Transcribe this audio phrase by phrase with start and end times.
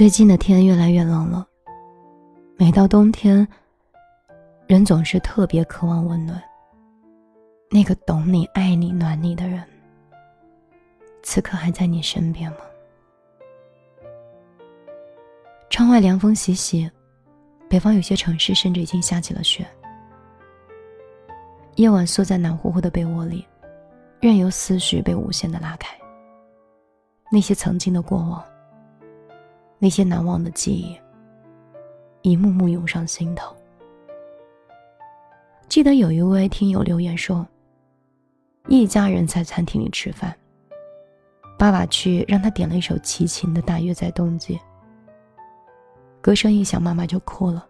[0.00, 1.46] 最近的天越来越冷了，
[2.56, 3.46] 每到冬天，
[4.66, 6.42] 人总是特别渴望温暖。
[7.70, 9.62] 那个懂你、爱你、暖你的人，
[11.22, 12.60] 此刻还在你身边吗？
[15.68, 16.90] 窗外凉风习习，
[17.68, 19.66] 北方有些城市甚至已经下起了雪。
[21.74, 23.46] 夜晚缩在暖乎乎的被窝里，
[24.18, 25.94] 任由思绪被无限的拉开。
[27.30, 28.42] 那些曾经的过往。
[29.82, 31.00] 那些难忘的记忆，
[32.20, 33.56] 一幕幕涌上心头。
[35.68, 37.46] 记得有一位听友留言说
[38.68, 40.36] ：“一家人在餐厅里吃饭，
[41.58, 44.56] 爸爸去让他点了一首齐秦的《大约在冬季》。
[46.20, 47.66] 歌声一响，妈妈就哭了。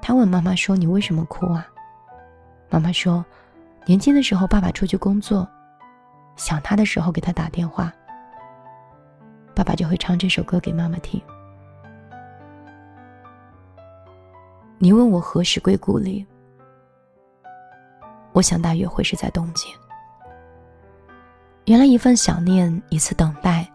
[0.00, 1.68] 他问妈妈说：‘你为什么哭啊？’
[2.70, 3.22] 妈妈说
[3.84, 5.46] ：‘年轻的时候爸爸出去工作，
[6.34, 7.92] 想他的时候给他打电话。’”
[9.56, 11.18] 爸爸就会唱这首歌给妈妈听。
[14.76, 16.26] 你问我何时归故里，
[18.34, 19.68] 我想大约会是在冬季。
[21.64, 23.66] 原来一份想念，一次等待，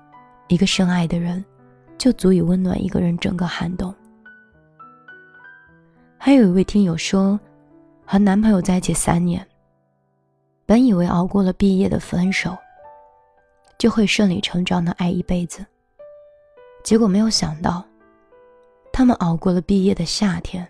[0.50, 1.44] 一个深爱的人，
[1.98, 3.92] 就足以温暖一个人整个寒冬。
[6.16, 7.39] 还有一位听友说，
[8.05, 9.44] 和男朋友在一起三年，
[10.67, 12.55] 本以为熬过了毕业的分手。
[13.80, 15.66] 就会顺理成章的爱一辈子。
[16.83, 17.83] 结果没有想到，
[18.91, 20.67] 他们熬过了毕业的夏天，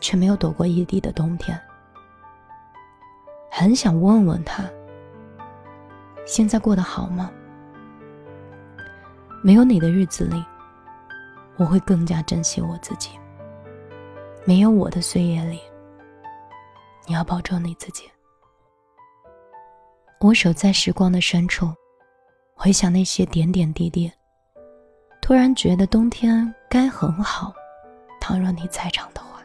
[0.00, 1.58] 却没有躲过异地的冬天。
[3.50, 4.64] 很想问问他，
[6.26, 7.30] 现在过得好吗？
[9.42, 10.44] 没有你的日子里，
[11.56, 13.10] 我会更加珍惜我自己。
[14.44, 15.60] 没有我的岁月里，
[17.06, 18.10] 你要保重你自己。
[20.20, 21.72] 我守在时光的深处。
[22.56, 24.10] 回想那些点点滴滴，
[25.24, 27.50] 突然觉得冬天该很好。
[28.20, 29.42] 倘若你在场的话，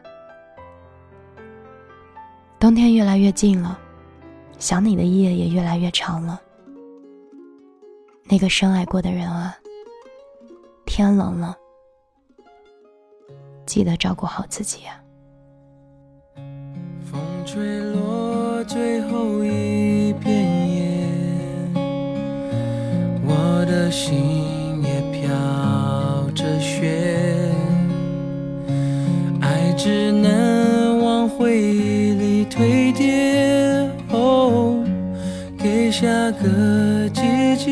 [2.59, 3.80] 冬天越来越近了，
[4.58, 6.42] 想你的夜也越来越长了。
[8.26, 9.55] 那个深爱过的人啊，
[10.86, 11.55] 天冷了，
[13.65, 15.02] 记得照顾好自己啊。
[17.09, 20.70] 风吹落最后一片。
[20.76, 21.71] 叶，
[23.23, 24.58] 我的心
[36.31, 37.21] 给下个季
[37.57, 37.71] 节。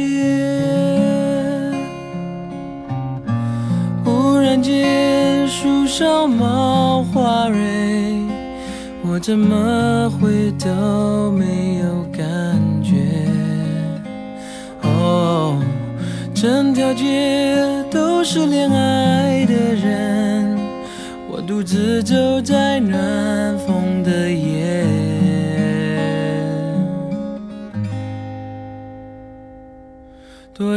[4.04, 8.16] 忽然间树上冒花蕊，
[9.04, 12.96] 我怎么会都没有感觉？
[14.82, 15.62] 哦
[16.34, 17.58] 整条街
[17.90, 20.58] 都是恋爱的人，
[21.30, 24.86] 我独自走在暖风的夜，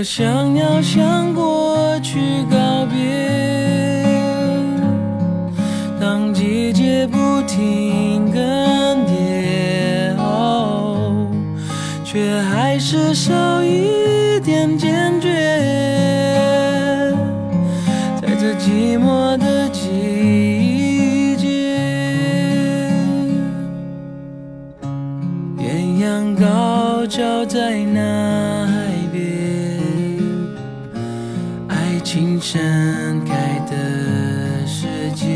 [0.01, 2.19] 多想要向过去
[2.51, 4.03] 告别。
[6.01, 8.41] 当季节不停更
[9.05, 11.29] 迭，哦，
[12.03, 15.29] 却还是少一点坚决。
[18.23, 21.77] 在这寂寞的季节，
[25.59, 27.77] 艳阳高照在
[32.53, 35.29] 盛开的世界，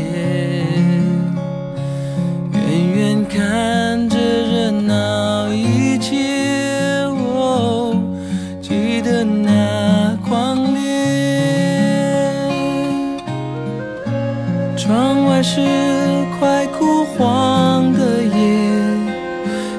[2.51, 2.61] 远
[2.93, 7.95] 远看着热闹一切，哦，
[8.61, 10.65] 记得那狂。
[14.75, 15.61] 窗外是
[16.37, 18.27] 快枯黄的叶，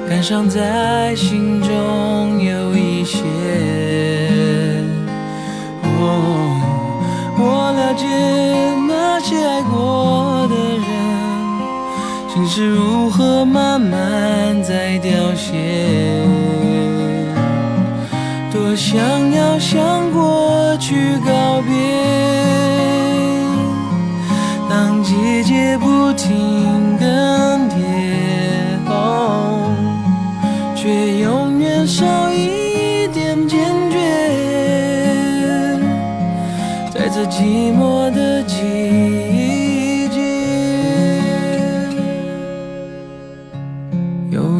[0.09, 3.21] 感伤在心中有一些。
[12.37, 16.21] 心是如何慢慢在凋谢。
[18.51, 19.01] 多想
[19.31, 21.73] 要向过去告别。
[24.69, 27.07] 当季节不停更
[27.69, 27.75] 迭，
[28.85, 29.73] 哦，
[30.75, 33.57] 却永远少一点坚
[33.89, 33.97] 决。
[36.93, 39.16] 在这寂寞的季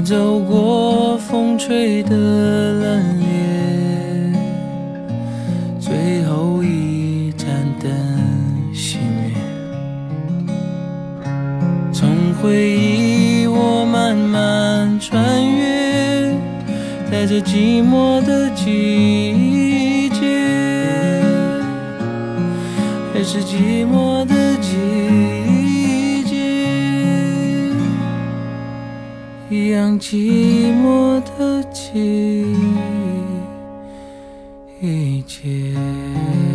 [0.07, 4.31] 走过风吹的冷夜，
[5.81, 7.91] 最后一盏灯
[8.73, 9.33] 熄灭。
[11.91, 16.33] 从回忆我慢慢穿越，
[17.11, 21.21] 在这寂寞的季节。
[23.13, 24.36] 还是寂寞的。
[29.99, 32.45] 寂寞的季
[35.25, 36.46] 节。